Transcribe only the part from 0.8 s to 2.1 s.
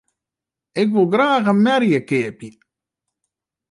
Ik woe graach in merje